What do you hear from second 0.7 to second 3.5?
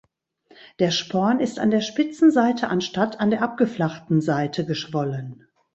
Der Sporn ist an der spitzen Seite anstatt an der